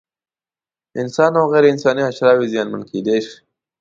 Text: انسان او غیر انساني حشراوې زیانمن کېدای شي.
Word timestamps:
انسان 1.01 1.31
او 1.39 1.45
غیر 1.53 1.65
انساني 1.71 2.01
حشراوې 2.07 2.51
زیانمن 2.53 2.81
کېدای 2.91 3.19
شي. 3.25 3.35